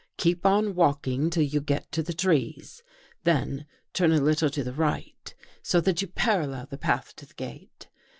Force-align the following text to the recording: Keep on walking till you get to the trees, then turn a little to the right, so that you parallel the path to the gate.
Keep 0.17 0.47
on 0.47 0.73
walking 0.73 1.29
till 1.29 1.43
you 1.43 1.61
get 1.61 1.91
to 1.91 2.01
the 2.01 2.11
trees, 2.11 2.81
then 3.23 3.67
turn 3.93 4.11
a 4.11 4.19
little 4.19 4.49
to 4.49 4.63
the 4.63 4.73
right, 4.73 5.35
so 5.61 5.79
that 5.79 6.01
you 6.01 6.07
parallel 6.07 6.65
the 6.65 6.75
path 6.75 7.15
to 7.17 7.25
the 7.27 7.35
gate. 7.35 7.87